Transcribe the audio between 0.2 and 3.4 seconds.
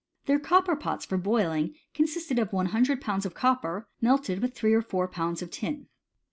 Their copper pots for boiling consisted of lOOlbs. of